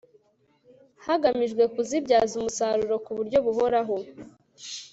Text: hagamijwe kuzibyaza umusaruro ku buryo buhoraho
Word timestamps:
hagamijwe 1.05 1.63
kuzibyaza 1.73 2.33
umusaruro 2.39 2.95
ku 3.05 3.11
buryo 3.17 3.37
buhoraho 3.45 3.95